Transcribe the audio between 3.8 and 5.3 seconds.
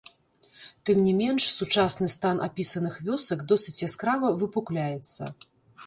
яскрава выпукляецца.